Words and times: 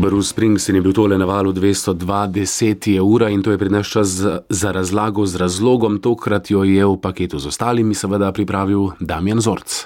Bruce 0.00 0.28
Springsteen 0.28 0.76
je 0.76 0.82
bil 0.82 0.92
tole 0.92 1.18
na 1.18 1.24
valu 1.24 1.52
220 1.52 3.00
ura 3.00 3.28
in 3.28 3.42
to 3.42 3.50
je 3.50 3.58
pri 3.58 3.68
nas 3.68 3.86
čas 3.86 4.08
za 4.48 4.72
razlago 4.72 5.26
z 5.26 5.36
razlogom. 5.36 5.98
Tokrat 6.00 6.50
jo 6.50 6.64
je 6.64 6.86
v 6.86 6.96
paketu 6.96 7.38
z 7.38 7.46
ostalimi 7.46 7.94
seveda 7.94 8.32
pripravil 8.32 8.90
Damjan 9.00 9.40
Zorc. 9.40 9.84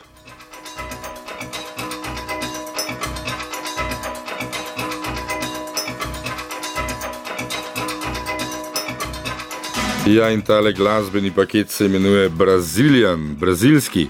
Ja, 10.06 10.30
in 10.30 10.42
tale 10.42 10.72
glasbeni 10.72 11.30
paket 11.30 11.70
se 11.70 11.86
imenuje 11.86 12.28
Brazilian, 12.28 13.34
brazilski. 13.40 14.08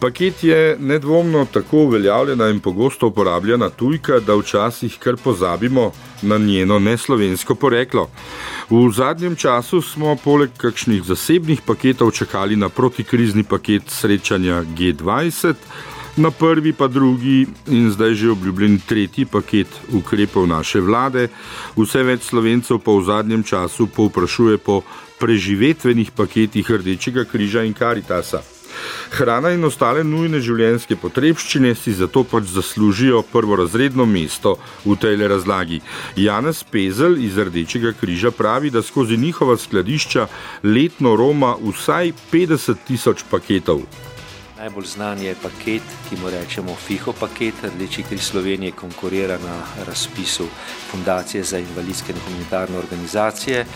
Paket 0.00 0.44
je 0.44 0.76
nedvomno 0.80 1.46
tako 1.52 1.78
uveljavljena 1.78 2.48
in 2.48 2.60
pogosto 2.60 3.06
uporabljena 3.06 3.70
tujka, 3.70 4.20
da 4.20 4.34
včasih 4.34 4.98
kar 4.98 5.16
pozabimo 5.16 5.92
na 6.22 6.38
njeno 6.38 6.78
neslovensko 6.78 7.54
poreklo. 7.54 8.10
V 8.70 8.90
zadnjem 8.92 9.36
času 9.36 9.80
smo 9.82 10.16
poleg 10.24 10.50
kakšnih 10.56 11.02
zasebnih 11.02 11.60
paketov 11.66 12.10
čakali 12.10 12.56
na 12.56 12.68
protikrizni 12.68 13.44
paket 13.44 13.82
srečanja 13.88 14.64
G20 14.64 15.54
na 16.16 16.30
prvi 16.30 16.72
pa 16.72 16.88
drugi 16.88 17.46
in 17.66 17.90
zdaj 17.90 18.14
že 18.14 18.30
obljubljen 18.30 18.80
tretji 18.88 19.24
paket 19.24 19.68
ukrepov 19.92 20.48
naše 20.48 20.80
vlade. 20.80 21.28
Vse 21.76 22.02
več 22.02 22.28
slovencev 22.28 22.78
pa 22.78 22.92
v 22.92 23.04
zadnjem 23.04 23.42
času 23.42 23.86
povprašuje 23.86 24.58
po 24.58 24.82
preživetvenih 25.20 26.10
paketih 26.10 26.70
Rdečega 26.70 27.24
križa 27.24 27.64
in 27.64 27.74
Karitasa. 27.74 28.55
Hrana 29.10 29.52
in 29.54 29.64
ostale 29.64 30.04
nujne 30.04 30.40
življenjske 30.40 30.96
potrebščine 31.00 31.74
si 31.74 31.94
zato 31.94 32.24
pač 32.24 32.50
zaslužijo 32.54 33.22
prvorazredno 33.32 34.06
mesto 34.06 34.56
v 34.84 34.96
tej 35.00 35.28
razlagi. 35.28 35.80
Janez 36.16 36.64
Pezel 36.64 37.18
iz 37.22 37.38
Rdečega 37.38 37.92
križa 38.00 38.30
pravi, 38.30 38.70
da 38.70 38.82
skozi 38.82 39.16
njihova 39.16 39.56
skladišča 39.56 40.26
letno 40.64 41.16
roma 41.16 41.56
vsaj 41.60 42.12
50 42.32 42.84
tisoč 42.86 43.24
paketov. 43.30 43.82
Najbolj 44.56 44.86
znan 44.86 45.20
je 45.20 45.34
paket, 45.36 45.82
ki 46.08 46.16
mu 46.16 46.30
rečemo 46.32 46.74
FIHO 46.74 47.12
paket, 47.12 47.54
Rdeči 47.64 48.02
križ 48.02 48.22
Slovenije 48.24 48.72
konkurira 48.72 49.36
na 49.38 49.84
razpisu 49.86 50.46
Fundacije 50.90 51.44
za 51.44 51.58
invalidske 51.58 52.12
in 52.12 52.18
humanitarne 52.24 52.78
organizacije 52.78 53.66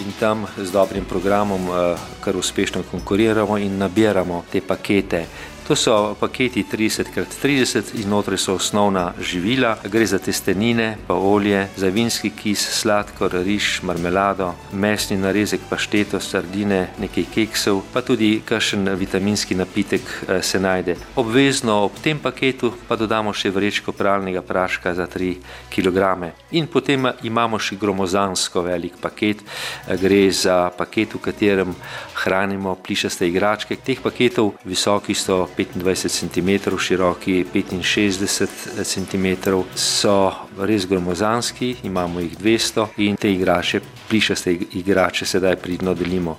in 0.00 0.12
tam 0.20 0.44
z 0.56 0.72
dobrim 0.72 1.04
programom 1.04 1.60
eh, 1.60 1.96
kar 2.20 2.36
uspešno 2.36 2.82
konkuriramo 2.90 3.58
in 3.58 3.78
nabiramo 3.78 4.44
te 4.52 4.60
pakete. 4.60 5.24
To 5.66 5.74
so 5.76 6.14
paketi 6.20 6.62
30x30 6.62 7.98
in 7.98 8.08
notri 8.08 8.38
so 8.38 8.54
osnovna 8.54 9.12
živila, 9.20 9.76
gre 9.84 10.06
za 10.06 10.18
testenine, 10.18 10.96
pa 11.06 11.14
olje, 11.14 11.68
za 11.76 11.88
vinski 11.88 12.30
kis, 12.30 12.62
sladkor, 12.70 13.32
riž, 13.44 13.80
marmelado, 13.82 14.52
mesni 14.72 15.16
narezek, 15.18 15.60
pašteto, 15.70 16.20
sardine, 16.20 16.86
nekaj 17.02 17.26
keksov, 17.34 17.80
pa 17.92 18.02
tudi 18.06 18.40
kakšen 18.46 18.86
vitaminski 18.94 19.58
napitek 19.58 20.02
eh, 20.28 20.42
se 20.42 20.60
najde. 20.60 20.94
Obvezno 21.16 21.80
ob 21.82 21.98
tem 22.02 22.22
paketu 22.22 22.70
pa 22.86 22.94
dodamo 22.94 23.34
še 23.34 23.50
vrečko 23.50 23.90
pralnega 23.92 24.44
praška 24.46 24.94
za 24.94 25.08
3 25.10 25.34
kg. 25.74 26.30
In 26.54 26.70
potem 26.70 27.10
imamo 27.26 27.58
še 27.58 27.74
gromozansko 27.74 28.62
velik 28.62 29.00
paket, 29.02 29.42
eh, 29.42 29.98
gre 29.98 30.30
za 30.30 30.70
paket, 30.78 31.18
v 31.18 31.24
katerem 31.26 31.74
hranimo 32.22 32.78
plišaste 32.86 33.26
igračke. 33.26 33.74
Teh 33.82 33.98
paketov 33.98 34.54
visoki 34.62 35.14
so 35.14 35.42
25 35.56 36.08
cm, 36.08 36.76
široki 36.78 37.44
65 37.82 38.84
cm, 38.84 39.36
so 39.74 40.45
res 40.58 40.86
gromozanski, 40.86 41.76
imamo 41.82 42.20
jih 42.20 42.38
200 42.38 42.86
in 42.96 43.16
te 43.16 43.32
igrače, 43.32 43.80
plišaste 44.08 44.52
igrače, 44.80 45.26
sedaj 45.26 45.56
pridno 45.56 45.94
delimo. 45.94 46.36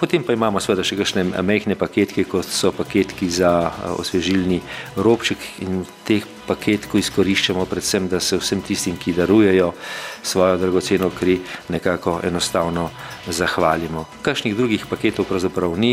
Potem 0.00 0.22
pa 0.22 0.32
imamo 0.32 0.60
seveda 0.60 0.84
še 0.86 0.98
kakšne 1.00 1.24
mehke 1.42 1.76
paketke, 1.78 2.24
kot 2.24 2.48
so 2.48 2.72
paketki 2.72 3.30
za 3.30 3.52
eh, 3.70 3.88
osvežilni 4.00 4.60
robček 4.96 5.38
in 5.66 5.84
teh 6.06 6.26
paketku 6.50 6.98
izkoriščamo 6.98 7.64
predvsem, 7.70 8.08
da 8.10 8.20
se 8.20 8.38
vsem 8.40 8.62
tistim, 8.66 8.96
ki 8.98 9.14
darujejo 9.14 9.70
svojo 10.22 10.56
dragoceno 10.58 11.10
kri, 11.18 11.38
nekako 11.68 12.18
enostavno 12.26 12.88
zahvalimo. 13.28 14.04
Kakšnih 14.22 14.56
drugih 14.56 14.86
paketov 14.90 15.28
pravzaprav 15.28 15.76
ni, 15.78 15.92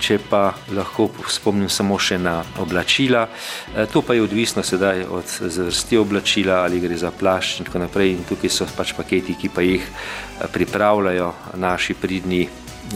če 0.00 0.18
pa 0.30 0.42
lahko 0.74 1.10
spomnim 1.28 1.68
samo 1.68 1.98
še 2.00 2.18
na 2.18 2.38
oblačila. 2.62 3.26
E, 3.28 3.86
to 3.92 4.02
pa 4.02 4.16
je 4.16 4.24
odvisno 4.24 4.64
sedaj 4.64 5.04
od 5.04 5.36
zvrsti 5.58 6.00
oblačila, 6.00 6.62
ali 6.64 6.80
gre 6.80 6.96
za 6.96 7.12
plašč 7.18 7.60
in 7.60 7.68
tako 7.68 7.82
naprej. 7.84 8.14
In 8.14 8.24
tukaj 8.28 8.50
so 8.50 8.68
pač 8.76 8.94
paketi, 8.96 9.36
ki 9.38 9.50
pa 9.54 9.64
jih 9.66 9.84
e, 9.84 10.48
pripravljajo 10.52 11.32
naši 11.58 11.94
pridni 11.94 12.46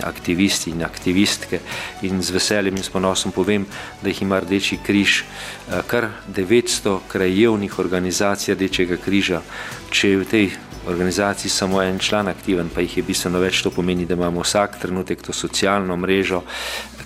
aktivisti 0.00 0.70
in 0.70 0.82
aktivistke 0.84 1.60
in 2.02 2.22
z 2.22 2.30
veseljem 2.32 2.76
in 2.76 2.82
s 2.82 2.88
ponosom 2.88 3.32
povem, 3.32 3.66
da 4.02 4.08
jih 4.08 4.22
ima 4.22 4.40
Rdeči 4.40 4.78
križ 4.82 5.22
eh, 5.22 5.82
kar 5.86 6.08
900 6.28 6.98
krajevnih 7.08 7.78
organizacij 7.78 8.54
Rdečega 8.54 8.96
križa. 8.96 9.42
Če 9.90 10.08
je 10.08 10.16
v 10.16 10.24
tej 10.24 10.50
organizaciji 10.86 11.50
samo 11.50 11.82
en 11.82 11.98
član 11.98 12.28
aktiven, 12.28 12.70
pa 12.74 12.80
jih 12.80 12.96
je 12.96 13.06
bistveno 13.06 13.38
več, 13.38 13.62
to 13.62 13.70
pomeni, 13.70 14.06
da 14.06 14.14
imamo 14.14 14.42
vsak 14.42 14.80
trenutek 14.82 15.22
to 15.22 15.32
socialno 15.32 15.96
mrežo, 15.96 16.42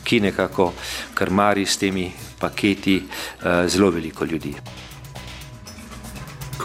ki 0.05 0.21
nekako 0.21 0.73
krmari 1.15 1.67
s 1.67 1.77
temi 1.77 2.11
paketi 2.39 3.01
eh, 3.03 3.69
zelo 3.69 3.91
veliko 3.91 4.25
ljudi. 4.25 4.55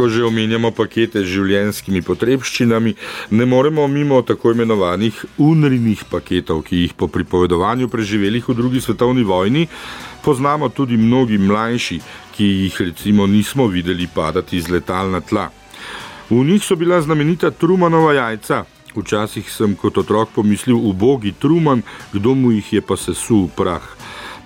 Ko 0.01 0.09
že 0.09 0.25
omenjamo 0.25 0.71
pakete 0.73 1.21
z 1.21 1.29
življenjskimi 1.29 1.99
potrebščinami, 2.01 2.95
ne 3.37 3.45
moremo 3.45 3.83
mimo 3.85 4.17
tako 4.25 4.55
imenovanih 4.55 5.13
unrinih 5.37 6.01
paketov, 6.09 6.63
ki 6.65 6.79
jih 6.79 6.95
po 6.97 7.05
pripovedovanju 7.05 7.85
preživelih 7.85 8.41
v 8.49 8.55
drugi 8.57 8.81
svetovni 8.81 9.21
vojni 9.21 9.67
poznamo 10.25 10.71
tudi 10.73 10.97
mnogi 10.97 11.37
mlajši, 11.37 11.99
ki 12.33 12.49
jih 12.63 12.81
recimo 12.81 13.29
nismo 13.29 13.69
videli 13.69 14.09
padati 14.09 14.57
z 14.57 14.73
letal 14.73 15.13
na 15.13 15.21
tla. 15.21 15.51
V 16.33 16.41
njih 16.41 16.65
so 16.65 16.73
bila 16.73 16.97
znamenita 16.97 17.53
Trumanova 17.53 18.17
jajca. 18.17 18.65
Včasih 18.97 19.45
sem 19.53 19.77
kot 19.77 20.01
otrok 20.01 20.33
pomislil, 20.33 20.81
ubogi 20.81 21.37
Truman, 21.37 21.85
kdo 22.09 22.33
mu 22.33 22.57
jih 22.57 22.73
je 22.73 22.81
pa 22.81 22.97
sesul 22.97 23.45
v 23.45 23.53
prah 23.53 24.00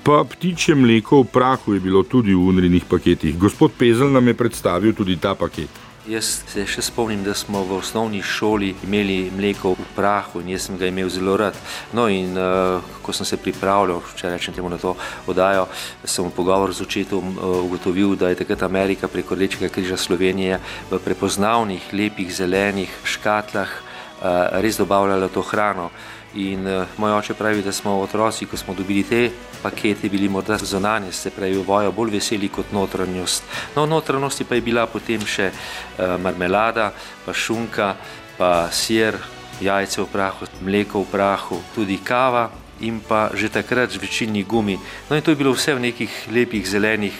pa 0.05 0.21
ptičje 0.21 0.75
mleko 0.75 1.23
v 1.25 1.31
prahu 1.33 1.73
je 1.73 1.79
bilo 1.81 2.03
tudi 2.05 2.33
v 2.33 2.37
unrinih 2.37 2.85
paketih. 2.85 3.33
Gospod 3.37 3.73
Pezel 3.73 4.13
nam 4.13 4.27
je 4.27 4.37
predstavil 4.37 4.93
tudi 4.93 5.17
ta 5.17 5.33
paket. 5.33 5.69
Jaz 6.05 6.43
se 6.45 6.61
še 6.69 6.83
spomnim, 6.85 7.23
da 7.25 7.33
smo 7.33 7.63
v 7.65 7.79
osnovni 7.79 8.21
šoli 8.21 8.75
imeli 8.85 9.31
mleko 9.33 9.71
v 9.73 9.85
prahu 9.95 10.43
in 10.43 10.51
jaz 10.53 10.67
sem 10.67 10.77
ga 10.77 10.85
imel 10.85 11.09
zelo 11.09 11.33
rad. 11.41 11.57
No 11.97 12.05
in 12.05 12.37
uh, 12.37 12.77
ko 13.01 13.09
sem 13.09 13.25
se 13.25 13.41
pripravljal, 13.41 14.03
če 14.13 14.29
rečem 14.29 14.53
temu 14.53 14.69
na 14.69 14.77
to 14.77 14.93
oddajo, 15.25 15.65
sem 16.05 16.29
v 16.29 16.35
pogovor 16.37 16.69
z 16.69 16.85
očetom 16.85 17.33
uh, 17.33 17.57
ugotovil, 17.65 18.13
da 18.13 18.29
je 18.29 18.37
takrat 18.45 18.61
Amerika 18.69 19.09
preko 19.09 19.33
Rdečega 19.33 19.73
križa 19.73 19.97
Slovenije 19.97 20.61
v 20.93 21.01
prepoznavnih, 21.01 21.89
lepih, 21.97 22.29
zelenih 22.29 22.93
škatlah 23.01 23.73
uh, 23.73 24.61
res 24.61 24.77
dobavljala 24.77 25.33
to 25.33 25.41
hrano. 25.41 25.89
In 26.35 26.67
uh, 26.67 26.87
moj 26.97 27.13
oče 27.15 27.33
pravi, 27.33 27.61
da 27.63 27.71
smo 27.71 27.93
otroci, 28.03 28.45
ko 28.45 28.57
smo 28.57 28.73
dobili 28.73 29.03
te 29.03 29.29
pakete, 29.63 30.09
bili 30.09 30.29
morda 30.29 30.57
zonanje, 30.57 31.11
se 31.11 31.31
pravi, 31.31 31.61
vojo 31.63 31.91
bolj 31.91 32.11
veseli 32.17 32.49
kot 32.49 32.73
notranjost. 32.75 33.43
No, 33.75 33.85
notranjosti 33.85 34.43
pa 34.43 34.55
je 34.55 34.61
bila 34.61 34.83
potem 34.87 35.23
še 35.23 35.47
uh, 35.51 36.17
marmelada, 36.19 36.91
pa 37.25 37.33
šunka, 37.33 37.93
pa 38.37 38.67
sir, 38.71 39.15
jajce 39.61 40.01
v 40.01 40.07
prahu, 40.11 40.47
mleko 40.61 41.05
v 41.05 41.11
prahu, 41.11 41.61
tudi 41.75 42.01
kava 42.03 42.49
in 42.83 42.99
pa 42.99 43.29
že 43.31 43.47
takrat 43.47 43.95
žvečilni 43.95 44.43
gumi. 44.43 44.75
No 45.09 45.15
in 45.15 45.23
to 45.23 45.31
je 45.31 45.39
bilo 45.39 45.55
vse 45.55 45.75
v 45.75 45.87
nekih 45.87 46.11
lepih 46.31 46.67
zelenih. 46.67 47.15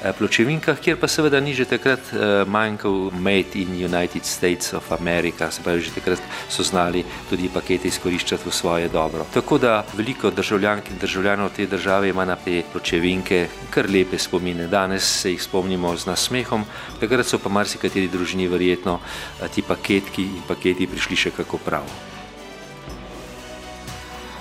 Eh, 0.00 0.12
pločevinkah, 0.16 0.80
kjer 0.80 0.96
pa 0.96 1.04
seveda 1.04 1.36
ni 1.44 1.52
že 1.52 1.68
takrat 1.68 2.00
uh, 2.16 2.48
manjkal 2.48 3.12
Made 3.20 3.52
in 3.60 3.76
United 3.76 4.24
States 4.24 4.72
of 4.72 4.88
America, 4.96 5.50
se 5.52 5.60
pravi, 5.60 5.84
že 5.84 5.92
takrat 5.92 6.16
so 6.48 6.64
znali 6.64 7.04
tudi 7.28 7.52
pakete 7.52 7.88
izkoriščati 7.92 8.48
v 8.48 8.52
svoje 8.52 8.88
dobro. 8.88 9.28
Tako 9.28 9.58
da 9.60 9.84
veliko 9.92 10.30
državljank 10.32 10.88
in 10.88 10.96
državljanov 10.96 11.52
te 11.52 11.66
države 11.66 12.08
ima 12.08 12.24
na 12.24 12.36
te 12.36 12.62
pločevinke 12.72 13.68
kar 13.70 13.90
lepe 13.92 14.16
spomine. 14.18 14.72
Danes 14.72 15.04
se 15.04 15.36
jih 15.36 15.42
spomnimo 15.42 15.92
z 15.96 16.08
nasmehom, 16.08 16.64
takrat 17.00 17.26
so 17.26 17.36
pa 17.38 17.52
marsikateri 17.52 18.08
družini 18.08 18.48
verjetno 18.48 18.96
uh, 18.96 19.48
ti 19.52 19.60
paketki 19.60 20.22
in 20.22 20.48
paketi 20.48 20.88
prišli 20.88 21.16
še 21.16 21.36
kako 21.36 21.60
prav. 21.60 21.84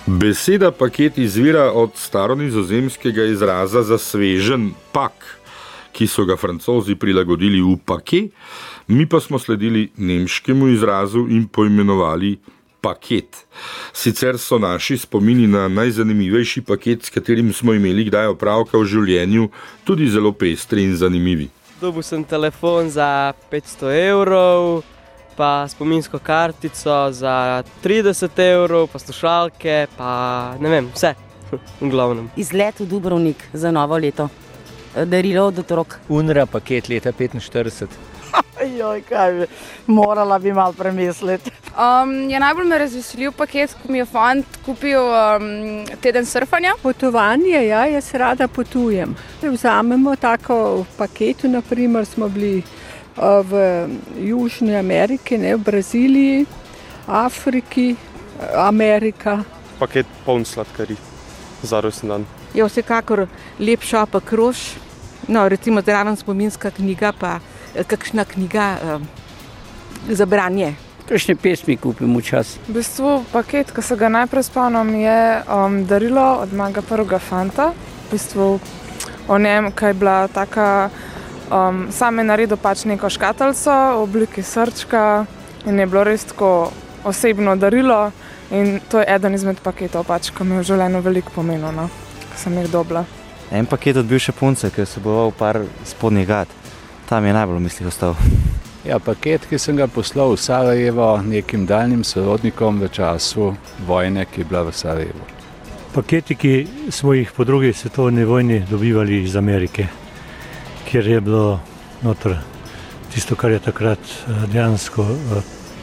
Beseda 0.10 0.72
paket 0.72 1.18
izvira 1.18 1.72
od 1.72 1.92
staronizozemskega 1.96 3.24
izraza 3.24 3.84
za 3.84 3.98
svežen 3.98 4.72
pak 4.92 5.39
ki 5.92 6.08
so 6.08 6.26
ga 6.26 6.38
francozi 6.38 6.96
prilagodili 6.96 7.62
v 7.62 7.78
pake, 7.86 8.30
mi 8.88 9.06
pa 9.06 9.20
smo 9.20 9.40
sledili 9.40 9.90
nemškemu 9.98 10.68
izrazu 10.68 11.28
in 11.30 11.48
poimenovali 11.48 12.38
paket. 12.82 13.46
Sicer 13.94 14.38
so 14.38 14.60
naši 14.60 14.98
spomini 14.98 15.48
na 15.48 15.68
najzanimivejši 15.68 16.62
paket, 16.62 17.06
s 17.06 17.10
katerim 17.10 17.54
smo 17.54 17.74
imeli 17.74 18.06
kdaj 18.08 18.34
opravka 18.36 18.78
v 18.78 18.86
življenju, 18.86 19.50
tudi 19.84 20.10
zelo 20.10 20.32
pestri 20.32 20.84
in 20.88 20.96
zanimivi. 20.98 21.50
Dobil 21.82 22.04
sem 22.04 22.24
telefon 22.24 22.90
za 22.92 23.34
500 23.52 23.94
evrov, 24.10 24.82
pa 25.40 25.68
spominsko 25.68 26.20
kartico 26.20 27.12
za 27.12 27.64
30 27.84 28.44
evrov, 28.44 28.90
pa 28.92 29.00
slušalke, 29.00 29.88
pa 29.98 30.12
ne 30.60 30.70
vem, 30.70 30.92
vse. 30.96 31.16
V 31.82 31.90
glavnem. 31.90 32.28
Izlet 32.38 32.78
v 32.80 32.86
Dubrovnik 32.86 33.48
za 33.54 33.72
novo 33.72 33.98
leto, 33.98 34.28
darilo 34.96 35.46
od 35.46 35.60
otrok. 35.60 36.00
Unra 36.10 36.46
paket 36.46 36.90
leta 36.90 37.12
45. 37.12 37.88
Joj, 38.78 39.02
kaj 39.02 39.34
bi, 39.34 39.46
morala 39.88 40.40
bi 40.40 40.54
malo 40.54 40.74
premisliti. 40.74 41.52
Um, 41.80 42.30
je 42.30 42.40
najbolj 42.40 42.68
me 42.68 42.78
razveselil 42.78 43.32
paket, 43.32 43.74
ko 43.82 43.92
mi 43.92 43.98
je 43.98 44.06
fant 44.06 44.58
kupil 44.66 45.02
um, 45.02 45.86
teden 46.02 46.26
surfanja. 46.26 46.74
Potovanje, 46.84 47.68
ja, 47.68 47.86
jaz 47.88 48.14
rada 48.14 48.48
potujem. 48.48 49.16
Vzamemo 49.42 50.16
tako 50.16 50.58
v 50.82 50.86
paketu, 50.98 51.48
naprimer 51.48 52.06
smo 52.06 52.28
bili 52.30 52.58
uh, 52.60 53.40
v 53.46 53.88
Južni 54.28 54.76
Ameriki, 54.76 55.38
ne, 55.38 55.56
v 55.56 55.64
Braziliji, 55.64 56.46
Afriki, 57.08 57.96
Amerika. 58.56 59.40
Paket 59.80 60.06
poln 60.26 60.46
sladkarij 60.46 60.98
za 61.64 61.80
rojsten 61.80 62.10
dan. 62.10 62.39
Je 62.54 62.66
vsekakor 62.66 63.28
lep 63.60 63.84
šopek 63.86 64.32
rož, 64.34 64.58
no, 65.28 65.50
recimo 65.50 65.82
zraven 65.82 66.16
spominska 66.18 66.72
knjiga, 66.72 67.14
pa 67.14 67.40
kakšna 67.88 68.26
knjiga 68.26 68.78
um, 68.82 69.08
za 70.10 70.26
branje. 70.26 70.74
Kakšne 71.10 71.36
pesmi 71.36 71.78
kupim 71.78 72.18
včasih? 72.18 72.62
V 72.68 72.74
bistvu 72.74 73.24
paket, 73.32 73.72
ki 73.74 73.82
se 73.82 73.96
ga 73.98 74.10
najprej 74.10 74.46
spomnim, 74.46 74.94
je 75.02 75.22
um, 75.46 75.80
darilo 75.86 76.26
od 76.42 76.54
mojega 76.54 76.82
prvega 76.82 77.20
fanta. 77.20 77.72
V 78.08 78.12
bistvu 78.12 78.60
o 79.28 79.38
njem, 79.38 79.72
kaj 79.72 79.90
je 79.90 79.94
bila 79.94 80.28
taka, 80.28 80.90
um, 81.52 81.88
sam 81.92 82.18
je 82.18 82.24
naredil 82.24 82.58
pač 82.58 82.86
neko 82.86 83.10
škatlico 83.10 83.74
v 83.74 84.04
obliki 84.04 84.44
srčka 84.44 85.26
in 85.66 85.80
je 85.80 85.86
bilo 85.86 86.04
res 86.04 86.26
tako 86.26 86.72
osebno 87.04 87.56
darilo. 87.56 88.12
In 88.52 88.80
to 88.90 89.00
je 89.00 89.06
eden 89.08 89.34
izmed 89.34 89.60
paketov, 89.62 90.08
pač, 90.10 90.32
ki 90.34 90.44
mi 90.44 90.58
je 90.58 90.64
v 90.64 90.70
življenju 90.72 91.02
veliko 91.06 91.34
pomenil, 91.36 91.70
no, 91.70 91.90
ki 92.32 92.40
sem 92.44 92.58
jih 92.58 92.70
dobila. 92.72 93.06
En 93.52 93.66
paket 93.66 93.98
od 93.98 94.06
bivše 94.06 94.32
punce, 94.32 94.70
ki 94.70 94.82
je 94.82 94.86
seboval 94.86 95.32
par 95.32 95.62
spodnjih 95.86 96.28
gad, 96.28 96.48
tam 97.10 97.26
je 97.26 97.34
najbolj 97.34 97.58
v 97.58 97.66
mislih 97.68 97.88
ostal. 97.88 98.16
Ja, 98.88 98.96
paket, 99.00 99.44
ki 99.50 99.58
sem 99.60 99.76
ga 99.76 99.90
poslal 99.92 100.32
v 100.32 100.40
Sarajevo 100.40 101.10
nekim 101.20 101.66
daljnim 101.68 102.04
sorodnikom 102.08 102.80
v 102.80 102.88
času 102.88 103.52
vojne, 103.86 104.24
ki 104.26 104.42
je 104.42 104.46
bila 104.48 104.62
v 104.64 104.72
Sarajevu. 104.74 105.26
Paketi, 105.94 106.36
ki 106.36 106.54
smo 106.90 107.14
jih 107.14 107.32
po 107.36 107.44
drugi 107.44 107.74
svetovni 107.74 108.24
vojni 108.26 108.62
dobivali 108.70 109.24
iz 109.24 109.36
Amerike, 109.36 109.88
kjer 110.88 111.08
je 111.08 111.22
bilo 111.22 111.60
noter 112.02 112.38
tisto, 113.14 113.36
kar 113.36 113.52
je 113.52 113.60
takrat 113.60 114.00
dejansko 114.54 115.06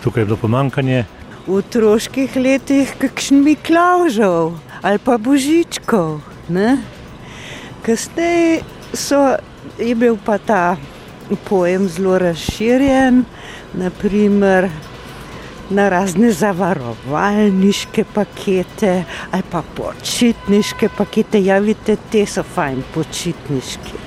tukaj 0.02 0.24
bilo 0.24 0.36
pomankanje. 0.40 1.04
V 1.46 1.60
otroških 1.60 2.36
letih 2.36 2.94
kakšen 2.98 3.44
Miklaužov 3.44 4.56
ali 4.82 4.98
pa 4.98 5.18
Božičkov. 5.18 6.35
Kasneje 7.82 8.62
je 9.78 9.94
bil 9.94 10.16
pa 10.24 10.38
ta 10.38 10.76
pojem 11.48 11.88
zelo 11.88 12.18
razširjen, 12.18 13.24
naprimer 13.74 14.68
na 15.70 15.88
razne 15.88 16.30
zavarovalniške 16.32 18.04
pakete 18.14 19.04
ali 19.30 19.42
pa 19.50 19.62
počitniške 19.76 20.88
pakete. 20.96 21.44
Ja, 21.44 21.58
vidite, 21.58 21.96
te 22.10 22.26
so 22.26 22.42
fajn 22.42 22.82
počitniški. 22.94 24.05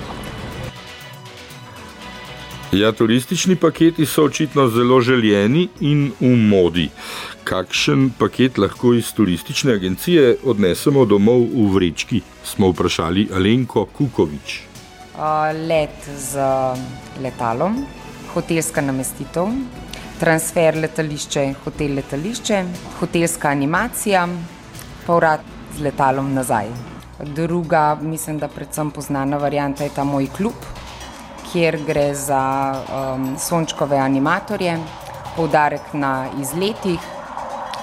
Ja, 2.72 2.92
turistični 2.92 3.56
paketi 3.56 4.06
so 4.06 4.24
očitno 4.24 4.68
zelo 4.68 5.00
željeni 5.00 5.68
in 5.80 6.12
v 6.20 6.36
modi. 6.36 6.88
Kakšen 7.44 8.10
paket 8.18 8.58
lahko 8.58 8.92
iz 8.94 9.12
turistične 9.12 9.72
agencije 9.72 10.36
odnesemo 10.44 11.02
domov 11.04 11.48
v 11.50 11.64
vrečki, 11.74 12.20
smo 12.44 12.68
vprašali 12.70 13.26
Alenko 13.34 13.84
Kukovič. 13.84 14.60
Let 15.66 16.06
z 16.18 16.38
letalom, 17.22 17.74
hotelska 18.34 18.80
namestitev, 18.80 19.50
transfer 20.20 20.78
letališče, 20.78 21.54
hotel 21.64 21.98
letališče, 21.98 22.64
hotelska 23.00 23.48
animacija, 23.48 24.28
povrat 25.06 25.42
z 25.74 25.82
letalom 25.82 26.34
nazaj. 26.34 26.70
Druga, 27.34 27.98
mislim, 28.02 28.38
da 28.38 28.48
predvsem 28.48 28.90
poznana 28.90 29.36
varianta 29.36 29.84
je 29.84 29.90
ta 29.94 30.04
moj 30.04 30.30
klub, 30.36 30.54
kjer 31.52 31.78
gre 31.86 32.14
za 32.14 32.42
um, 32.74 33.34
sončkove 33.38 33.98
animatorje, 33.98 34.78
poudarek 35.36 35.92
na 35.92 36.28
izletih, 36.40 37.00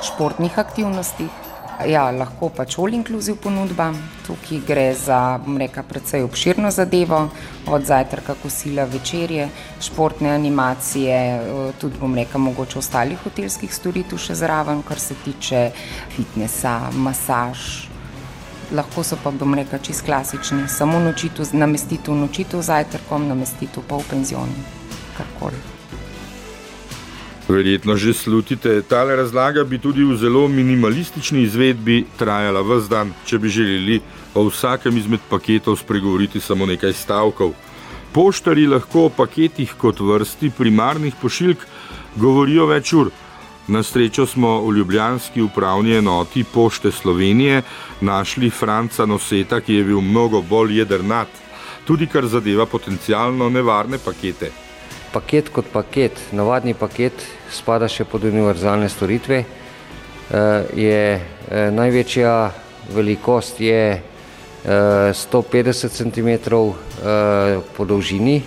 športnih 0.04 0.60
aktivnostih. 0.60 1.44
Ja, 1.86 2.08
lahko 2.10 2.50
pač 2.50 2.74
all-inclusive 2.82 3.38
ponudba. 3.38 3.92
Tukaj 4.26 4.62
gre 4.66 4.86
za, 4.98 5.38
bom 5.44 5.60
rekel, 5.62 5.86
precej 5.86 6.24
obširno 6.26 6.72
zadevo, 6.74 7.28
od 7.70 7.86
zajtrka, 7.86 8.34
kosila, 8.42 8.88
večerje, 8.90 9.46
športne 9.86 10.32
animacije, 10.34 11.20
tudi, 11.78 12.00
bom 12.02 12.16
rekel, 12.18 12.42
mogoče 12.42 12.80
ostalih 12.82 13.22
hotelskih 13.22 13.74
storitev 13.74 14.18
še 14.18 14.40
zraven, 14.42 14.82
kar 14.88 15.00
se 15.00 15.20
tiče 15.26 15.68
fitnesa, 16.16 16.80
masaž. 16.98 17.87
Lahko 18.72 19.04
so 19.04 19.16
pa, 19.24 19.32
bom 19.32 19.56
rekel, 19.56 19.80
čist 19.80 20.04
klasični, 20.06 20.68
samo 20.68 21.00
nočitev, 21.00 21.54
namestitev 21.56 22.16
nočitev 22.16 22.62
zajtrkom, 22.62 23.28
namestitev 23.28 23.84
pa 23.88 23.96
v 23.96 24.08
penzionu, 24.10 24.64
karkoli. 25.18 25.60
Verjetno 27.48 27.96
že 27.96 28.12
slutite, 28.14 28.82
tale 28.84 29.16
razlaga 29.16 29.64
bi 29.64 29.80
tudi 29.80 30.04
v 30.04 30.18
zelo 30.20 30.48
minimalistični 30.52 31.46
izvedbi 31.48 32.04
trajala 32.20 32.60
vse 32.60 32.92
dan, 32.92 33.14
če 33.24 33.40
bi 33.40 33.50
želeli 33.50 34.02
o 34.36 34.44
vsakem 34.50 34.98
izmed 34.98 35.24
paketov 35.30 35.80
spregovoriti 35.80 36.44
samo 36.44 36.66
nekaj 36.68 36.94
stavkov. 36.94 37.54
Poštari 38.12 38.68
lahko 38.68 39.06
o 39.08 39.10
paketih 39.10 39.78
kot 39.80 40.00
vrsti 40.00 40.52
primarnih 40.58 41.16
pošiljk 41.22 41.64
govorijo 42.20 42.68
več 42.68 42.94
ur. 42.94 43.16
Na 43.68 43.84
srečo 43.84 44.26
smo 44.26 44.62
v 44.62 44.78
Ljubljanski 44.78 45.42
upravni 45.42 45.98
enoti 45.98 46.44
Pošte 46.44 46.92
Slovenije 46.92 47.62
našli 48.02 48.50
Franca 48.50 49.06
Noseta, 49.06 49.60
ki 49.62 49.74
je 49.74 49.84
bil 49.84 50.02
mnogo 50.02 50.42
bolj 50.42 50.78
jedrnat, 50.80 51.28
tudi 51.86 52.08
kar 52.08 52.26
zadeva 52.26 52.66
potencialno 52.66 53.50
nevarne 53.50 54.00
pakete. 54.00 54.52
Paket 55.12 55.50
kot 55.50 55.68
paket, 55.74 56.16
navadni 56.32 56.74
paket, 56.80 57.14
spada 57.52 57.92
še 57.92 58.08
pod 58.08 58.24
univerzalne 58.24 58.88
storitve. 58.90 59.44
Je, 60.76 61.22
največja 61.52 62.52
velikost 62.96 63.60
je 63.60 64.02
150 64.64 65.92
cm 65.92 66.30
po 67.76 67.86
dolžini 67.86 68.42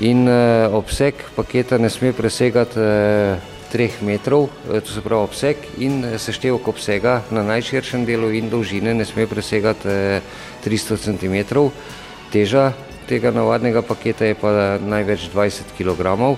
in 0.00 0.28
obseg 0.74 1.22
paketa 1.36 1.78
ne 1.78 1.90
sme 1.90 2.12
presegati 2.12 3.54
3 3.72 4.02
metrov, 4.02 4.48
to 4.66 4.92
se 4.92 5.00
pravi 5.00 5.22
obseg 5.22 5.56
in 5.78 6.04
seštevek 6.18 6.68
obsega 6.68 7.22
na 7.30 7.42
najširšem 7.42 8.04
delu 8.06 8.30
in 8.30 8.50
dolžine 8.50 8.94
ne 8.94 9.04
sme 9.04 9.26
presegati 9.26 9.88
300 10.64 10.96
cm. 10.96 11.36
Teža 12.32 12.72
tega 13.08 13.30
navadnega 13.30 13.82
paketa 13.82 14.26
je 14.26 14.34
pa 14.34 14.78
največ 14.82 15.30
20 15.34 15.74
kg. 15.78 16.36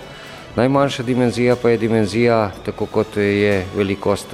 Najmanjša 0.56 1.02
dimenzija 1.02 1.56
pa 1.56 1.70
je 1.70 1.78
dimenzija, 1.78 2.50
tako 2.64 2.86
kot 2.86 3.16
je 3.16 3.64
velikost 3.76 4.32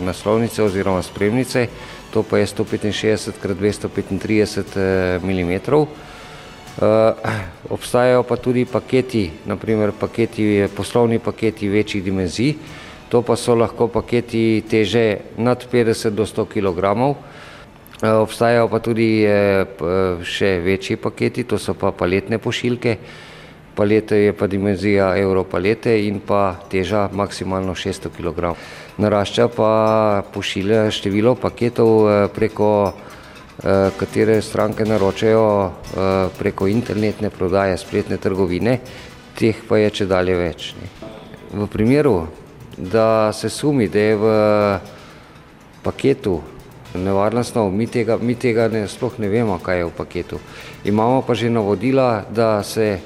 naslovnice 0.00 0.62
oziroma 0.62 1.02
spremnice, 1.02 1.66
to 2.10 2.22
pa 2.22 2.38
je 2.38 2.46
165 2.46 3.32
x 3.34 3.38
235 3.42 5.18
mm. 5.18 5.86
Obstajajo 7.70 8.22
pa 8.22 8.36
tudi 8.36 8.64
paketi, 8.64 9.30
naprimer 9.46 9.92
paketi, 10.00 10.66
poslovni 10.76 11.18
paketi 11.18 11.68
večjih 11.68 12.02
dimenzij, 12.04 12.54
to 13.08 13.22
pa 13.22 13.36
so 13.36 13.54
lahko 13.54 13.88
paketi 13.88 14.64
teže 14.70 15.16
nad 15.38 15.66
50 15.72 16.10
do 16.10 16.26
100 16.26 16.46
kg. 16.50 17.14
Obstajajo 18.02 18.66
pa 18.68 18.78
tudi 18.82 19.22
še 20.24 20.58
večji 20.64 20.96
paketi, 20.96 21.44
to 21.44 21.58
so 21.58 21.74
pa 21.78 21.92
paletne 21.92 22.38
pošiljke. 22.38 22.96
Palete 23.74 24.16
je 24.16 24.32
pa 24.32 24.46
dimenzija 24.46 25.16
Evropalete 25.18 25.94
in 26.06 26.20
pa 26.20 26.54
teža 26.70 27.08
maksimalno 27.12 27.74
600 27.74 28.10
kg. 28.10 28.54
Narašča 28.98 29.48
pa 29.48 30.22
pošilja 30.34 30.90
število 30.90 31.34
paketov, 31.34 32.30
preko 32.34 32.92
katere 33.98 34.42
stranke 34.42 34.84
naročajo 34.84 35.72
preko 36.38 36.66
internetne 36.66 37.30
prodaje, 37.30 37.78
spletne 37.78 38.16
trgovine, 38.16 38.78
teh 39.38 39.62
pa 39.68 39.78
je 39.78 39.90
če 39.90 40.06
dalje 40.10 40.34
več. 40.36 40.74
V 41.54 41.68
primeru, 41.70 42.26
da 42.76 43.32
se 43.32 43.48
sumi, 43.48 43.88
da 43.88 43.98
je 43.98 44.16
v 44.18 44.34
paketu 45.84 46.40
nevarna 46.94 47.44
snov, 47.44 47.70
mi 47.74 47.86
tega, 47.86 48.18
mi 48.18 48.34
tega 48.34 48.68
ne, 48.70 48.86
sploh 48.88 49.18
ne 49.18 49.28
vemo, 49.28 49.58
kaj 49.58 49.78
je 49.78 49.86
v 49.86 49.94
paketu. 49.94 50.38
Imamo 50.84 51.22
pa 51.26 51.34
že 51.34 51.50
navodila, 51.50 52.24
da 52.30 52.62
se 52.62 52.98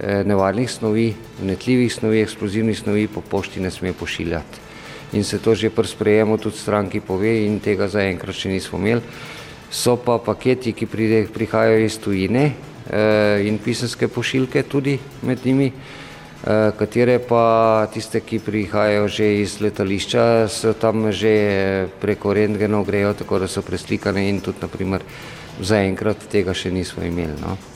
nevarnih 0.00 0.70
snovi, 0.70 1.14
vnetljivih 1.40 1.94
snovi, 1.94 2.20
eksplozivnih 2.20 2.78
snovi 2.78 3.06
po 3.08 3.20
pošti 3.20 3.60
ne 3.60 3.70
sme 3.70 3.92
pošiljati. 3.92 4.60
In 5.12 5.24
se 5.24 5.38
to 5.38 5.54
že 5.54 5.70
pri 5.70 5.86
sprejemu 5.86 6.38
tudi 6.38 6.58
stranki 6.58 7.00
pove 7.00 7.46
in 7.46 7.60
tega 7.60 7.88
zaenkrat 7.88 8.34
še 8.34 8.50
nismo 8.50 8.78
imeli. 8.78 9.02
So 9.70 9.96
pa 9.96 10.18
paketi, 10.18 10.72
ki 10.72 10.86
pride, 10.86 11.26
prihajajo 11.34 11.84
iz 11.84 11.98
tujine 11.98 12.50
in 13.42 13.58
pisanske 13.58 14.08
pošiljke 14.08 14.62
tudi 14.62 14.98
med 15.26 15.42
njimi, 15.44 15.72
katere 16.78 17.18
pa 17.18 17.86
tiste, 17.92 18.20
ki 18.20 18.38
prihajajo 18.38 19.08
že 19.08 19.30
iz 19.42 19.60
letališča, 19.60 20.48
so 20.48 20.72
tam 20.72 21.10
že 21.12 21.88
preko 22.00 22.34
rentgenov 22.34 22.86
grejo, 22.86 23.14
tako 23.14 23.38
da 23.38 23.48
so 23.48 23.62
preslikane 23.62 24.28
in 24.28 24.40
tudi 24.40 24.62
naprimer 24.62 25.02
zaenkrat 25.60 26.28
tega 26.30 26.54
še 26.54 26.70
nismo 26.70 27.02
imeli. 27.02 27.34
No. 27.42 27.75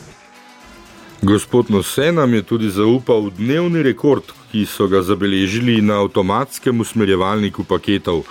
Gospod 1.23 1.71
Nose 1.71 2.12
nam 2.12 2.35
je 2.35 2.43
tudi 2.43 2.71
zaupal 2.71 3.31
dnevni 3.37 3.83
rekord, 3.83 4.25
ki 4.53 4.65
so 4.65 4.87
ga 4.89 5.03
zabeležili 5.05 5.83
na 5.85 5.99
avtomatskem 6.00 6.81
usmerjevalniku 6.81 7.65
paketov. 7.65 8.23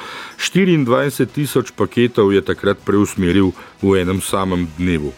24 0.41 1.25
tisoč 1.29 1.69
paketov 1.77 2.34
je 2.34 2.41
takrat 2.41 2.81
preusmeril 2.86 3.51
v 3.81 4.01
enem 4.01 4.22
samem 4.22 4.65
dnevu. 4.77 5.13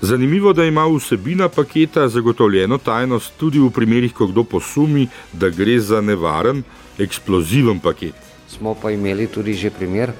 Zanimivo, 0.00 0.52
da 0.56 0.64
ima 0.64 0.86
vsebina 0.88 1.48
paketa 1.48 2.08
zagotovljeno 2.08 2.78
tajnost 2.78 3.36
tudi 3.36 3.60
v 3.60 3.68
primerih, 3.70 4.14
ko 4.14 4.26
kdo 4.32 4.44
posumi, 4.44 5.08
da 5.32 5.52
gre 5.52 5.80
za 5.80 6.00
nevaren, 6.00 6.64
eksploziven 6.98 7.80
paket. 7.80 8.16
Smo 8.48 8.72
pa 8.74 8.90
imeli 8.90 9.26
tudi 9.26 9.52
že 9.54 9.70
primer, 9.70 10.12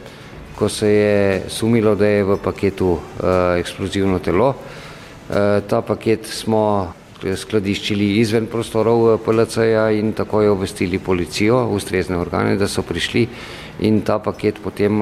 ko 0.55 0.69
se 0.69 0.89
je 0.89 1.43
sumilo, 1.49 1.95
da 1.95 2.07
je 2.07 2.25
v 2.25 2.37
paketu 2.37 2.93
uh, 2.93 3.01
eksplozivno 3.57 4.19
telo. 4.19 4.55
Ta 5.29 5.81
paket 5.87 6.27
smo 6.27 6.93
skladiščili 7.23 8.19
izven 8.19 8.49
prostorov 8.51 9.19
PLC-ja 9.23 9.87
in 9.95 10.13
tako 10.13 10.43
je 10.43 10.51
obvestili 10.51 10.99
policijo, 10.99 11.61
ustrezne 11.71 12.19
organe, 12.19 12.57
da 12.59 12.69
so 12.69 12.83
prišli 12.83 13.27
in 13.87 14.03
ta 14.03 14.19
paket 14.19 14.59
potem, 14.65 14.99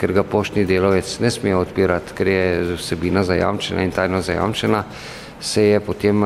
ker 0.00 0.16
ga 0.16 0.24
poštni 0.24 0.64
delovec 0.64 1.12
ne 1.20 1.30
sme 1.30 1.54
odpirati, 1.56 2.16
ker 2.16 2.32
je 2.32 2.42
vsebina 2.80 3.24
zajamčena 3.28 3.84
in 3.84 3.92
tajno 3.92 4.24
zajamčena, 4.24 4.84
se 5.40 5.68
je 5.68 5.80
potem 5.80 6.24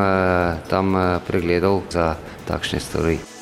tam 0.70 0.96
pregledal 1.26 1.82
za 1.90 2.14
takšne 2.46 2.80
stvari. 2.80 3.33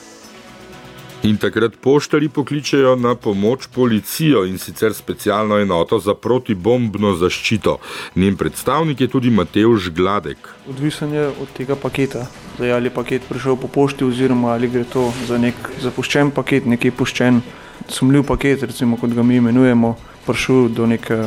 In 1.23 1.37
takrat 1.39 1.77
poštari 1.79 2.29
pokličejo 2.29 2.97
na 2.97 3.15
pomoč 3.15 3.67
policijo 3.75 4.45
in 4.45 4.59
sicer 4.59 4.95
specialno 4.95 5.59
enoto 5.63 5.99
za 5.99 6.15
protibombno 6.15 7.13
zaščito. 7.15 7.77
Njen 8.17 8.37
predstavnik 8.37 9.01
je 9.01 9.09
tudi 9.09 9.31
Mateuš 9.31 9.91
Gladek. 9.91 10.49
Odvisen 10.69 11.15
je 11.15 11.29
od 11.29 11.53
tega 11.55 11.77
paketa. 11.77 12.27
Zdaj, 12.57 12.73
ali 12.73 12.91
je 12.91 12.95
paket 12.95 13.23
prišel 13.29 13.57
po 13.57 13.69
pošti, 13.69 14.05
oziroma 14.05 14.51
ali 14.57 14.69
gre 14.69 14.83
to 14.85 15.13
za 15.29 15.39
nek 15.39 15.55
zapuščen 15.85 16.35
paket, 16.35 16.67
neki 16.67 16.91
puščen, 16.91 17.41
sumljiv 17.89 18.27
paket, 18.27 18.67
recimo 18.67 18.99
kot 18.99 19.15
ga 19.15 19.23
mi 19.23 19.39
imenujemo, 19.39 19.95
prišel 20.27 20.69
do 20.75 20.91
neke, 20.91 21.23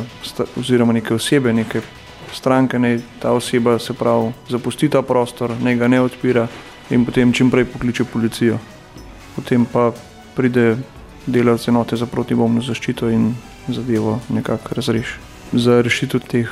oziroma 0.60 0.92
neke 0.92 1.16
osebe, 1.16 1.56
neke 1.56 1.80
stranke, 2.36 2.78
ne 2.78 2.98
ta 3.22 3.32
oseba 3.32 3.78
se 3.78 3.96
pravi 3.96 4.34
zapusti 4.52 4.92
ta 4.92 5.02
prostor, 5.02 5.56
ne 5.62 5.76
ga 5.76 5.88
ne 5.88 6.04
odpira 6.04 6.48
in 6.90 7.08
potem 7.08 7.32
čimprej 7.32 7.64
pokliče 7.64 8.04
policijo 8.04 8.60
potem 9.36 9.64
pa 9.64 9.92
pride 10.36 10.76
delavec 11.26 11.68
enote 11.68 11.96
za 11.96 12.06
protibombno 12.06 12.62
zaščito 12.62 13.10
in 13.10 13.34
zadevo 13.68 14.20
nekako 14.28 14.74
razreši. 14.78 15.18
Za 15.52 15.82
rešitev 15.82 16.20
teh 16.26 16.50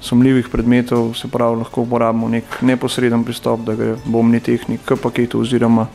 sumljivih 0.00 0.48
predmetov 0.48 1.14
se 1.14 1.28
pravi 1.28 1.56
lahko 1.56 1.82
uporabimo 1.82 2.28
nek 2.28 2.60
neposreden 2.62 3.24
pristop, 3.24 3.64
da 3.66 3.74
gre 3.74 3.96
bombni 4.04 4.40
tehnik 4.40 4.84
k 4.84 4.98
paketu 5.02 5.40
oziroma 5.40 5.86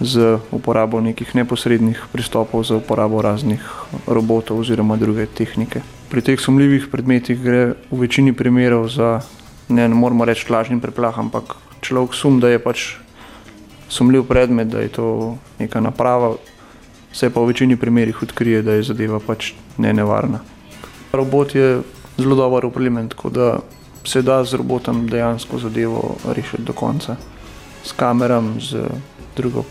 z 0.00 0.38
uporabo 0.50 1.00
nekih 1.00 1.34
neposrednih 1.36 2.00
pristopov 2.12 2.64
za 2.64 2.80
uporabo 2.80 3.22
raznih 3.22 3.60
robotov 4.06 4.64
oziroma 4.64 4.96
druge 4.96 5.26
tehnike. 5.26 5.84
Pri 6.08 6.22
teh 6.24 6.40
sumljivih 6.40 6.88
predmetih 6.88 7.38
gre 7.38 7.74
v 7.90 8.00
večini 8.00 8.32
primerov 8.32 8.88
za, 8.88 9.20
ne, 9.68 9.88
ne 9.88 9.94
moramo 9.94 10.24
reči 10.24 10.48
lažni 10.48 10.80
preplah, 10.80 11.18
ampak 11.18 11.54
človek 11.84 12.16
sum, 12.16 12.40
da 12.40 12.48
je 12.48 12.58
pač 12.58 12.96
sumljiv 13.90 14.24
predmet, 14.24 14.68
da 14.68 14.80
je 14.80 14.88
to 14.88 15.36
neka 15.58 15.80
naprava, 15.80 16.34
se 17.12 17.30
pa 17.30 17.40
v 17.40 17.50
večini 17.50 17.76
primerih 17.76 18.22
odkrije, 18.22 18.62
da 18.62 18.78
je 18.78 18.86
zadeva 18.92 19.18
pač 19.20 19.52
ne 19.78 19.92
nevarna. 19.92 20.40
Robot 21.12 21.54
je 21.54 21.80
zelo 22.18 22.36
dober 22.36 22.66
uplement, 22.66 23.10
tako 23.10 23.30
da 23.30 23.58
se 24.04 24.22
da 24.22 24.44
z 24.44 24.56
robotom 24.56 25.06
dejansko 25.08 25.58
zadevo 25.58 26.16
rešiti 26.34 26.62
do 26.62 26.72
konca. 26.72 27.16
S 27.84 27.92
kameram, 27.92 28.60
z 28.60 28.86
drugo 29.36 29.64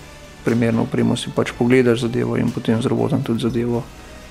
primerno 0.44 0.84
opremo 0.84 1.16
si 1.16 1.32
pač 1.36 1.52
pogledaš 1.58 2.02
zadevo 2.08 2.38
in 2.38 2.52
potem 2.52 2.82
z 2.82 2.86
robotom 2.86 3.24
tudi 3.24 3.42
zadevo 3.42 3.84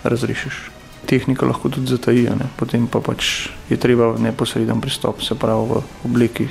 razrešiš. 0.05 0.71
Tehnika 1.07 1.47
lahko 1.47 1.69
tudi 1.69 1.87
zataji, 1.87 2.29
ne? 2.37 2.51
potem 2.57 2.87
pa 2.87 3.01
pač 3.01 3.49
je 3.71 3.77
treba 3.77 4.13
neposreden 4.19 4.81
pristop, 4.81 5.23
se 5.23 5.35
pravi 5.35 5.69
v 5.71 5.83
obliki, 6.05 6.49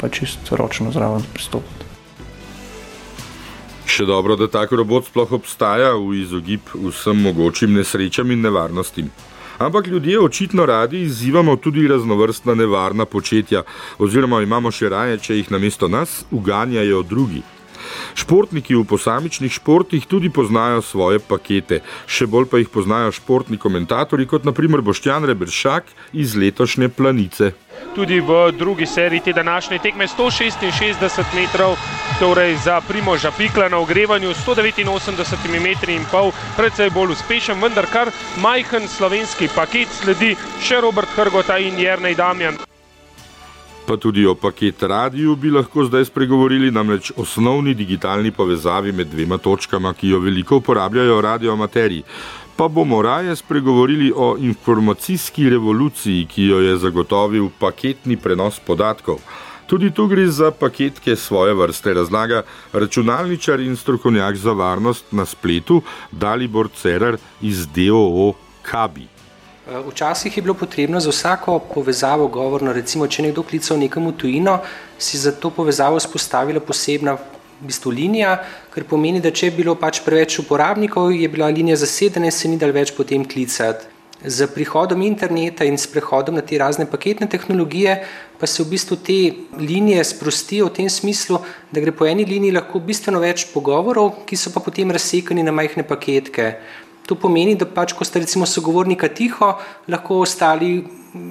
pa 0.00 0.08
čisto 0.08 0.56
ročno 0.56 0.90
zraven 0.92 1.22
pristopiti. 1.32 1.89
Še 4.00 4.06
dobro, 4.08 4.32
da 4.32 4.46
tak 4.48 4.70
robot 4.72 5.10
sploh 5.10 5.32
obstaja 5.36 5.90
v 5.92 6.22
izogib 6.22 6.70
vsem 6.72 7.18
mogočim 7.20 7.74
nesrečam 7.76 8.30
in 8.32 8.40
nevarnostim. 8.40 9.10
Ampak 9.60 9.90
ljudje 9.92 10.16
očitno 10.24 10.64
radi 10.64 11.02
izzivamo 11.04 11.58
tudi 11.60 11.84
raznovrstna 11.84 12.54
nevarna 12.56 13.04
početja, 13.04 13.60
oziroma 14.00 14.40
imamo 14.40 14.72
še 14.72 14.88
raje, 14.88 15.18
če 15.20 15.36
jih 15.36 15.50
namesto 15.52 15.88
nas 15.92 16.22
uganjajo 16.32 17.02
drugi. 17.02 17.42
Športniki 18.14 18.74
v 18.74 18.84
posamičnih 18.84 19.52
športih 19.52 20.06
tudi 20.06 20.30
poznajo 20.30 20.82
svoje 20.82 21.18
pakete, 21.18 21.80
še 22.06 22.26
bolj 22.26 22.48
pa 22.50 22.60
jih 22.60 22.68
poznajo 22.68 23.12
športni 23.12 23.58
komentatorji, 23.58 24.26
kot 24.26 24.44
naprimer 24.44 24.80
Boštjan 24.80 25.24
Rebršak 25.24 25.84
iz 26.12 26.36
letošnje 26.36 26.88
Planice. 26.88 27.52
Tudi 27.94 28.20
v 28.20 28.52
drugi 28.52 28.86
seriji 28.86 29.20
te 29.20 29.32
današnje 29.32 29.78
tekme 29.78 30.06
166 30.06 31.34
metrov, 31.34 31.76
torej 32.20 32.56
za 32.64 32.80
Primoža 32.88 33.30
Pikla 33.30 33.68
na 33.68 33.78
ogrevanju 33.78 34.30
189 34.30 35.60
metri 35.62 35.96
in 35.96 36.04
pol, 36.10 36.32
predvsej 36.56 36.90
bolj 36.90 37.16
uspešen, 37.16 37.60
vendar 37.62 37.86
kar 37.92 38.12
majhen 38.36 38.88
slovenski 38.88 39.48
paket 39.54 39.88
sledi 40.02 40.36
še 40.62 40.80
Robert 40.80 41.08
Hrgota 41.16 41.58
in 41.58 41.78
Jernej 41.78 42.14
Damjan. 42.14 42.69
Pa 43.90 43.96
tudi 43.96 44.26
o 44.26 44.34
paket 44.34 44.82
radiju 44.82 45.32
bi 45.36 45.50
lahko 45.50 45.82
zdaj 45.84 46.04
spregovorili, 46.04 46.68
namreč 46.70 47.08
osnovni 47.16 47.72
digitalni 47.74 48.30
povezavi 48.30 48.92
med 48.92 49.08
dvema 49.10 49.38
točkama, 49.38 49.90
ki 49.98 50.12
jo 50.12 50.20
veliko 50.22 50.60
uporabljajo 50.60 51.16
radioamaterji. 51.20 52.04
Pa 52.56 52.68
bomo 52.68 53.02
raje 53.02 53.34
spregovorili 53.36 54.12
o 54.16 54.36
informacijski 54.38 55.50
revoluciji, 55.50 56.28
ki 56.30 56.46
jo 56.52 56.60
je 56.60 56.76
zagotovil 56.76 57.50
paketni 57.58 58.16
prenos 58.16 58.60
podatkov. 58.66 59.18
Tudi 59.66 59.90
tu 59.90 60.06
gre 60.06 60.28
za 60.30 60.50
paketke 60.50 61.16
svoje 61.16 61.54
vrste, 61.54 61.94
razlaga 61.94 62.44
računalničar 62.72 63.60
in 63.60 63.76
strokovnjak 63.76 64.36
za 64.36 64.52
varnost 64.52 65.12
na 65.12 65.26
spletu 65.26 65.82
Dalibor 66.12 66.68
Cerar 66.68 67.18
iz 67.42 67.66
DOO 67.66 68.34
Kabi. 68.62 69.09
Včasih 69.70 70.36
je 70.36 70.42
bilo 70.42 70.54
potrebno 70.54 71.00
za 71.00 71.10
vsako 71.10 71.58
povezavo 71.58 72.26
govorno, 72.26 72.72
recimo, 72.72 73.06
če 73.06 73.22
nekdo 73.22 73.44
klical 73.46 73.78
nekam 73.78 74.08
v 74.10 74.16
tujino, 74.18 74.56
si 74.98 75.18
za 75.18 75.30
to 75.30 75.50
povezavo 75.54 76.00
spostavila 76.02 76.58
posebna 76.60 77.14
v 77.14 77.68
bistvu, 77.68 77.92
linija, 77.94 78.32
kar 78.74 78.84
pomeni, 78.90 79.20
da 79.22 79.30
če 79.30 79.46
je 79.46 79.54
bilo 79.60 79.76
pač 79.78 80.00
preveč 80.02 80.40
uporabnikov, 80.42 81.12
je 81.14 81.28
bila 81.30 81.46
linija 81.54 81.78
zasedena 81.78 82.26
in 82.26 82.34
se 82.34 82.50
ni 82.50 82.58
dal 82.58 82.74
več 82.74 82.90
potem 82.96 83.22
klicati. 83.22 83.86
Z 84.26 84.50
prihodom 84.52 85.00
interneta 85.06 85.64
in 85.64 85.78
s 85.78 85.86
prehodom 85.88 86.34
na 86.34 86.42
te 86.44 86.58
razne 86.58 86.84
paketne 86.90 87.30
tehnologije 87.30 87.94
pa 88.40 88.46
se 88.50 88.64
v 88.64 88.74
bistvu 88.74 88.98
te 89.06 89.20
linije 89.56 90.02
sprostijo 90.04 90.66
v 90.66 90.74
tem 90.76 90.90
smislu, 90.90 91.38
da 91.70 91.80
gre 91.80 91.94
po 91.94 92.10
eni 92.10 92.26
liniji 92.26 92.58
lahko 92.58 92.82
bistveno 92.82 93.22
več 93.22 93.46
pogovorov, 93.54 94.26
ki 94.26 94.36
so 94.36 94.50
pa 94.50 94.60
potem 94.60 94.90
razsekani 94.90 95.46
na 95.46 95.54
majhne 95.54 95.86
paketke. 95.86 96.56
To 97.10 97.16
pomeni, 97.18 97.56
da 97.58 97.66
pač, 97.66 97.90
ko 97.98 98.06
sta 98.06 98.20
recimo 98.22 98.46
sogovornika 98.46 99.08
tiho, 99.10 99.48
lahko 99.90 100.20
ostali 100.22 100.76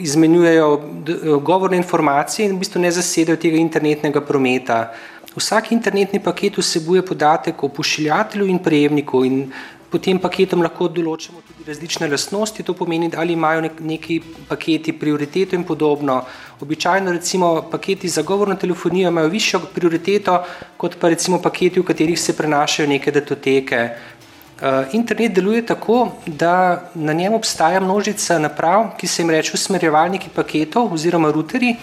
izmenjujejo 0.04 1.40
govorne 1.40 1.78
informacije 1.80 2.50
in 2.50 2.58
v 2.58 2.60
bistvu 2.66 2.82
ne 2.84 2.92
zasedajo 2.92 3.40
tega 3.40 3.56
internetnega 3.62 4.20
prometa. 4.20 4.82
Vsak 5.38 5.72
internetni 5.72 6.20
paket 6.20 6.60
vsebuje 6.60 7.06
podatek 7.06 7.64
o 7.64 7.70
pošiljatelju 7.72 8.50
in 8.52 8.60
prejemniku 8.60 9.24
in 9.24 9.44
pod 9.90 10.04
tem 10.06 10.20
paketom 10.22 10.62
lahko 10.62 10.90
določamo 10.94 11.40
tudi 11.48 11.66
različne 11.66 12.10
lastnosti, 12.12 12.64
to 12.66 12.76
pomeni, 12.78 13.10
ali 13.18 13.34
imajo 13.34 13.64
nek, 13.66 13.80
neki 13.82 14.20
paketi 14.50 14.94
prioriteto 14.94 15.56
in 15.56 15.64
podobno. 15.64 16.20
Običajno 16.62 17.16
recimo 17.16 17.56
paketi 17.72 18.10
za 18.10 18.22
govorno 18.22 18.56
telefonijo 18.56 19.10
imajo 19.10 19.32
višjo 19.34 19.64
prioriteto, 19.74 20.44
kot 20.78 21.00
pa 21.00 21.10
recimo 21.10 21.42
paketi, 21.42 21.80
v 21.80 21.88
katerih 21.88 22.20
se 22.20 22.38
prenašajo 22.38 22.90
neke 22.90 23.16
datoteke. 23.16 23.84
Eh, 24.62 24.86
internet 24.92 25.34
deluje 25.34 25.66
tako, 25.66 26.12
da 26.26 26.82
na 26.96 27.14
njem 27.14 27.34
obstaja 27.34 27.80
množica 27.80 28.40
naprav, 28.40 28.90
ki 28.98 29.08
se 29.08 29.22
jim 29.22 29.30
reče 29.30 29.52
usmerjevalniki 29.54 30.30
paketov 30.36 30.94
oziroma 30.94 31.32
ruteri 31.32 31.76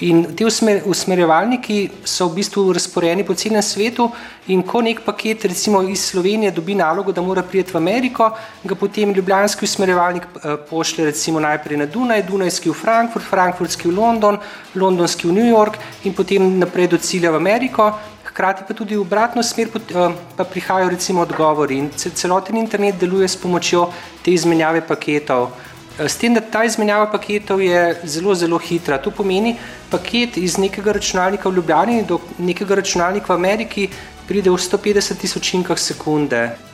In 0.00 0.22
ti 0.34 0.46
usmer, 0.48 0.80
usmerjevalniki 0.88 1.90
so 2.08 2.30
v 2.30 2.38
bistvu 2.38 2.62
razporejeni 2.72 3.24
po 3.28 3.34
celem 3.36 3.60
svetu, 3.60 4.06
in 4.48 4.62
ko 4.64 4.80
nek 4.80 5.02
paket, 5.04 5.44
recimo 5.44 5.82
iz 5.84 6.06
Slovenije, 6.08 6.54
dobi 6.56 6.74
nalogo, 6.74 7.12
da 7.12 7.20
mora 7.20 7.42
priti 7.44 7.74
v 7.74 7.76
Ameriko, 7.76 8.30
ga 8.64 8.74
potem 8.74 9.12
ljubljanski 9.12 9.68
usmerjevalnik 9.68 10.24
eh, 10.24 10.56
pošlje 10.70 11.04
recimo 11.04 11.40
najprej 11.40 11.82
na 11.82 11.86
Dunaj, 11.86 12.22
Dunajski 12.30 12.70
v 12.70 12.78
Frankfurt, 12.80 13.28
Frankfurtski 13.28 13.90
v 13.90 13.98
London, 13.98 14.38
Londonski 14.74 15.28
v 15.28 15.36
New 15.36 15.50
York 15.50 15.76
in 16.04 16.16
potem 16.16 16.48
naprej 16.58 16.88
do 16.88 16.98
cilja 16.98 17.30
v 17.30 17.36
Ameriko. 17.36 17.92
Hkrati 18.40 18.64
pa 18.64 18.72
tudi 18.72 18.96
v 18.96 19.04
obratno 19.04 19.42
smer 19.44 19.68
eh, 19.68 20.14
pa 20.36 20.44
prihajajo 20.48 20.88
recimo 20.88 21.20
odgovori 21.20 21.76
in 21.76 21.90
celoten 21.92 22.56
internet 22.56 22.96
deluje 22.96 23.28
s 23.28 23.36
pomočjo 23.36 23.92
te 24.24 24.32
izmenjave 24.32 24.80
paketov. 24.80 25.50
Eh, 25.98 26.08
s 26.08 26.16
tem, 26.16 26.32
da 26.32 26.40
ta 26.40 26.64
izmenjava 26.64 27.10
paketov 27.12 27.60
je 27.60 28.00
zelo, 28.04 28.34
zelo 28.34 28.56
hitra. 28.58 28.96
To 29.04 29.10
pomeni, 29.10 29.58
paket 29.90 30.40
iz 30.40 30.56
nekega 30.56 30.96
računalnika 30.96 31.50
v 31.50 31.54
Ljubljani 31.60 32.00
do 32.08 32.16
nekega 32.38 32.80
računalnika 32.80 33.34
v 33.34 33.36
Ameriki 33.36 33.88
pride 34.24 34.48
v 34.48 34.56
150 34.56 35.20
tisočinkah 35.20 35.76
sekunde. 35.78 36.69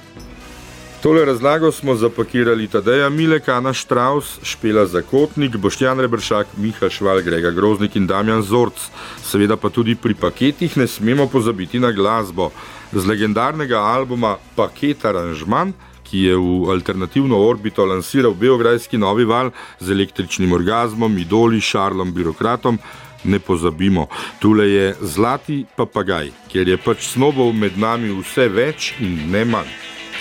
Tole 1.06 1.24
razlago 1.24 1.72
smo 1.72 1.94
zapakirali 1.94 2.66
Tadeja 2.68 3.08
Milek, 3.08 3.48
Ana 3.48 3.72
Štraus, 3.72 4.38
Špela 4.42 4.86
Zakotnik, 4.86 5.56
Boštjan 5.56 6.00
Rebršak, 6.00 6.46
Miha 6.56 6.88
Šval, 6.90 7.20
Grega 7.22 7.50
Groznik 7.50 7.94
in 7.96 8.06
Damjan 8.06 8.42
Zorc. 8.42 8.88
Seveda 9.22 9.56
pa 9.56 9.70
tudi 9.70 9.94
pri 9.94 10.14
paketih 10.14 10.76
ne 10.76 10.86
smemo 10.86 11.28
pozabiti 11.28 11.78
na 11.78 11.92
glasbo. 11.92 12.50
Z 12.92 13.06
legendarnega 13.06 13.78
albuma 13.78 14.34
Paket 14.56 15.04
Aranžman 15.04 15.72
ki 16.10 16.18
je 16.18 16.34
v 16.36 16.74
alternativno 16.74 17.38
orbito 17.38 17.86
lansiral 17.86 18.34
Beograjski 18.34 18.98
novi 18.98 19.24
val 19.24 19.52
z 19.80 19.90
električnim 19.90 20.52
orgasmom, 20.52 21.18
idoli, 21.18 21.60
šarlom, 21.60 22.10
birokratom. 22.14 22.78
Ne 23.24 23.38
pozabimo, 23.38 24.08
tule 24.42 24.70
je 24.70 24.94
zlati 25.00 25.64
papagaj, 25.76 26.32
ker 26.50 26.68
je 26.68 26.76
pač 26.76 27.06
snobov 27.14 27.54
med 27.54 27.78
nami 27.78 28.10
vse 28.10 28.48
več 28.50 28.92
in 28.98 29.30
ne 29.30 29.44
manj. 29.44 29.70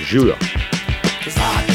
Živijo! 0.06 0.75
Zlati 1.28 1.75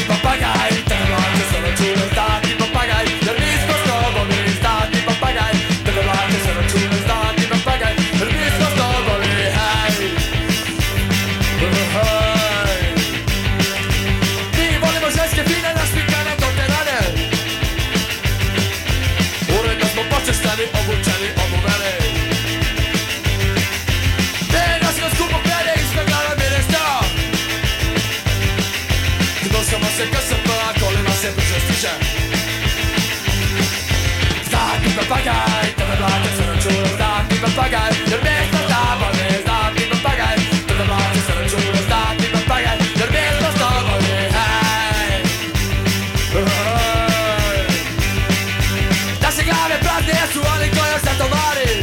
koji 50.91 51.01
se 51.07 51.17
tovari. 51.17 51.73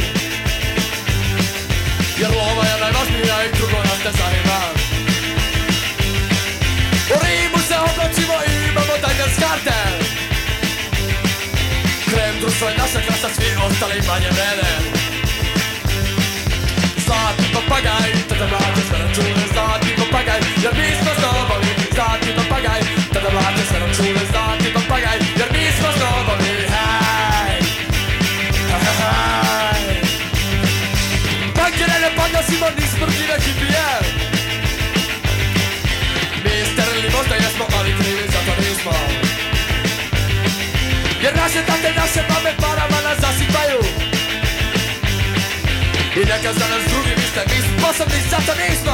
Jer 2.21 2.31
lova 2.37 2.63
je 2.69 2.75
najvažnija 2.81 3.37
i 3.45 3.55
drugo 3.57 3.77
nas 3.77 3.99
ne 4.05 4.11
zanima. 4.19 4.59
U 7.13 7.17
Rimu 7.23 7.59
se 7.67 7.75
oblačimo 7.89 8.37
i 8.47 8.51
imamo 8.69 8.95
Diners 9.03 9.35
karte 9.43 9.79
Krem 12.09 12.35
društva 12.41 12.69
je 12.69 12.77
naša 12.77 12.99
klasa, 13.07 13.29
svi 13.35 13.47
ostali 13.67 14.01
manje 14.07 14.29
vrede. 14.37 14.71
Zlati 17.05 17.45
papagaj, 17.53 18.11
tada 18.29 18.47
mlade 18.47 18.81
sve 18.89 18.97
račune 19.03 19.45
Zlati 19.53 19.89
papagaj, 19.99 20.39
jer 20.63 20.73
mi 20.79 20.89
smo 20.99 21.08
I 47.99 48.01
neka 48.01 48.39
za 48.45 48.55
nas 48.55 48.88